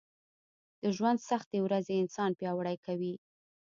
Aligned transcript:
د 0.81 0.83
ژونــد 0.95 1.19
سختې 1.29 1.57
ورځې 1.65 1.93
انـسان 1.97 2.29
پـیاوړی 2.39 2.77
کوي 2.85 3.13